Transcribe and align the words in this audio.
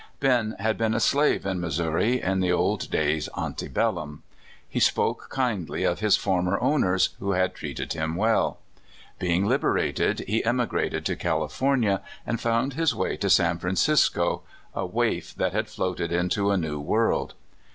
Ben 0.19 0.55
had 0.57 0.79
been 0.79 0.95
a 0.95 0.99
slave 0.99 1.45
in 1.45 1.59
Missouri 1.59 2.19
in 2.23 2.39
the 2.39 2.51
old 2.51 2.89
days 2.89 3.29
ante 3.37 3.67
bel/iini. 3.67 4.21
He 4.67 4.79
spoke 4.79 5.27
kindly 5.29 5.83
of 5.83 5.99
his 5.99 6.17
former 6.17 6.59
own 6.59 6.83
ers, 6.83 7.09
who 7.19 7.33
had 7.33 7.53
treated 7.53 7.93
him 7.93 8.15
well. 8.15 8.57
Being 9.19 9.45
liberated, 9.45 10.21
he 10.27 10.43
emigrated 10.43 11.05
to 11.05 11.15
CaHfornia, 11.15 12.01
and 12.25 12.41
found 12.41 12.73
his 12.73 12.95
way 12.95 13.15
to 13.17 13.29
San 13.29 13.59
Francisco— 13.59 14.41
a 14.73 14.87
w^aif 14.87 15.35
that 15.35 15.53
had 15.53 15.67
floated 15.69 16.11
into 16.11 16.49
a 16.49 16.57
new 16.57 16.79
world. 16.79 17.35